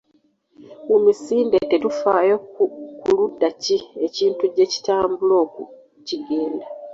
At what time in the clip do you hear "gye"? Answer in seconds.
4.53-4.65